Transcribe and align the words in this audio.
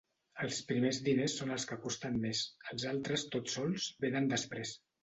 Els 0.45 0.61
primers 0.69 0.99
diners 1.09 1.35
són 1.41 1.53
els 1.57 1.67
que 1.73 1.79
costen 1.85 2.19
més; 2.27 2.43
els 2.73 2.89
altres 2.95 3.31
tots 3.37 3.61
sols 3.61 3.91
venen 4.09 4.35
després. 4.37 4.79